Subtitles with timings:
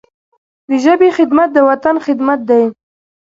[0.69, 2.63] د ژبي خدمت، د وطن خدمت دی.